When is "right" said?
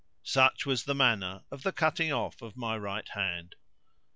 2.75-3.07